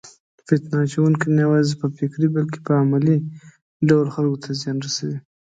فتنه 0.47 0.77
اچونکي 0.85 1.27
نه 1.35 1.41
یوازې 1.45 1.73
په 1.81 1.87
فکري 1.97 2.27
بلکې 2.35 2.57
په 2.65 2.71
عملي 2.83 3.17
ډول 3.89 4.05
خلکو 4.15 4.41
ته 4.43 4.49
زیان 4.61 4.77
رسوي. 4.85 5.17